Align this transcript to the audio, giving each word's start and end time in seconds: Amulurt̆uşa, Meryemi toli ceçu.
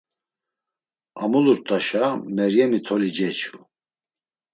Amulurt̆uşa, 1.23 2.05
Meryemi 2.35 2.79
toli 2.85 3.09
ceçu. 3.15 3.57